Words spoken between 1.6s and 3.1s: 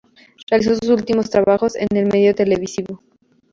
en el medio televisivo.